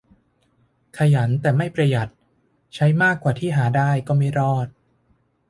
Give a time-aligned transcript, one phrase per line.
[0.97, 2.09] ขยันแต่ไม่ประหยัด
[2.75, 4.67] ใช้มากกว่าที่หาได้ ก็ไม่รอด